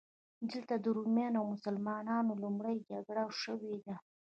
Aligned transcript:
دلته 0.51 0.73
د 0.79 0.85
رومیانو 0.95 1.37
او 1.41 1.47
مسلمانانو 1.53 2.39
لومړۍ 2.43 2.77
جګړه 2.89 3.23
شوې 3.43 3.75
ده. 3.85 3.95